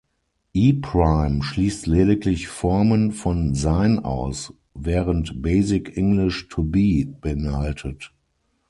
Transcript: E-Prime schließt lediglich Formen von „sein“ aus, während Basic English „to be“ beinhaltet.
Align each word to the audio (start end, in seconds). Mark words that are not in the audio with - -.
E-Prime 0.55 1.43
schließt 1.43 1.85
lediglich 1.85 2.47
Formen 2.47 3.11
von 3.11 3.53
„sein“ 3.53 3.99
aus, 3.99 4.51
während 4.73 5.43
Basic 5.43 5.95
English 5.95 6.47
„to 6.47 6.63
be“ 6.63 7.05
beinhaltet. 7.05 8.11